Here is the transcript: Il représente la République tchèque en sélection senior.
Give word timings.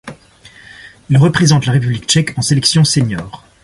Il 1.11 1.17
représente 1.19 1.67
la 1.67 1.73
République 1.73 2.07
tchèque 2.07 2.35
en 2.35 2.41
sélection 2.41 2.83
senior. 2.83 3.45